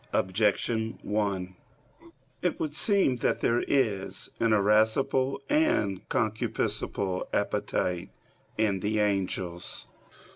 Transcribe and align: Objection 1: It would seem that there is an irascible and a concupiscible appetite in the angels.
Objection 0.13 0.97
1: 1.03 1.55
It 2.41 2.59
would 2.59 2.73
seem 2.73 3.17
that 3.17 3.41
there 3.41 3.63
is 3.67 4.31
an 4.39 4.51
irascible 4.51 5.39
and 5.47 5.99
a 5.99 6.01
concupiscible 6.09 7.27
appetite 7.31 8.09
in 8.57 8.79
the 8.79 8.97
angels. 8.97 9.85